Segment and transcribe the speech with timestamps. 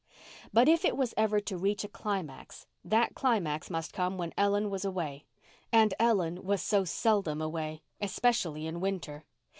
[0.51, 4.71] But if it was ever to reach a climax that climax must come when Ellen
[4.71, 5.25] was away.
[5.71, 9.25] And Ellen was so seldom away, especially in winter.